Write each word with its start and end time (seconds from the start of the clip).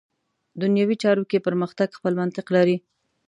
دنیوي 0.61 0.95
چارو 1.03 1.23
کې 1.29 1.43
پرمختګ 1.47 1.87
خپل 1.97 2.13
منطق 2.21 2.47
لري. 2.55 2.77